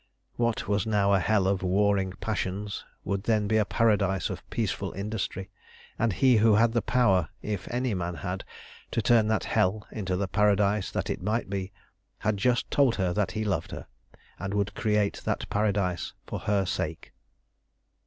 [0.35, 4.93] What was now a hell of warring passions would then be a paradise of peaceful
[4.93, 5.51] industry,
[5.99, 8.43] and he who had the power, if any man had,
[8.89, 11.71] to turn that hell into the paradise that it might be,
[12.17, 13.85] had just told her that he loved her,
[14.39, 17.13] and would create that paradise for her sake.